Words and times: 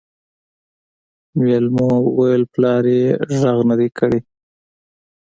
مېلمو 1.43 1.89
وويل 2.05 2.43
پلار 2.53 2.83
يې 2.95 3.07
غږ 3.39 3.59
نه 3.69 3.75
دی 3.79 3.89
کړی. 3.97 4.19